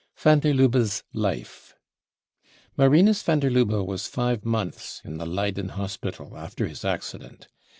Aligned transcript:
Van 0.17 0.39
der 0.39 0.51
Lubbe's 0.55 1.03
Life. 1.13 1.75
Marirrus 2.75 3.21
van 3.21 3.39
der 3.39 3.51
Lubbe 3.51 3.85
was 3.87 4.07
five 4.07 4.43
months 4.43 4.99
in 5.05 5.19
the 5.19 5.27
Leyden 5.27 5.69
Hospital 5.73 6.35
after 6.35 6.65
his 6.67 6.83
accident. 6.83 7.47